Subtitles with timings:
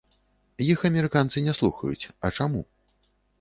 [0.71, 2.65] Іх амерыканцы не слухаюць, а чаму?